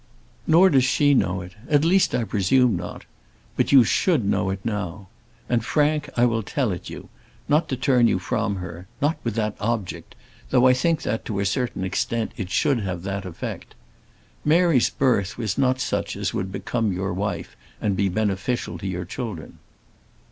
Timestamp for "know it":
1.13-1.53, 4.25-4.65